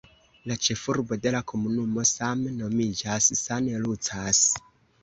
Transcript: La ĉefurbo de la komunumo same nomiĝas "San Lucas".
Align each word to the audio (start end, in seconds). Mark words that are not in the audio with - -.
La 0.51 0.55
ĉefurbo 0.67 1.17
de 1.25 1.33
la 1.35 1.41
komunumo 1.53 2.07
same 2.15 2.57
nomiĝas 2.63 3.31
"San 3.45 3.73
Lucas". 3.87 4.45